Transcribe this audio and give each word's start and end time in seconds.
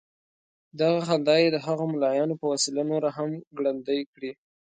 دغه 0.79 0.99
خندا 1.07 1.35
یې 1.43 1.49
د 1.51 1.57
هغو 1.65 1.83
ملايانو 1.93 2.39
په 2.41 2.45
وسيله 2.53 2.81
نوره 2.91 3.09
هم 3.17 3.29
ګړندۍ 3.57 4.01
کړې. 4.13 4.31